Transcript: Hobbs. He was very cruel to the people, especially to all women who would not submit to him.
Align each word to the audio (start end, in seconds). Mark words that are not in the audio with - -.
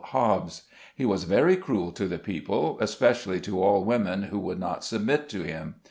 Hobbs. 0.03 0.63
He 0.95 1.05
was 1.05 1.25
very 1.25 1.55
cruel 1.55 1.91
to 1.91 2.07
the 2.07 2.17
people, 2.17 2.79
especially 2.81 3.39
to 3.41 3.61
all 3.61 3.83
women 3.85 4.23
who 4.23 4.39
would 4.39 4.59
not 4.59 4.83
submit 4.83 5.29
to 5.29 5.43
him. 5.43 5.75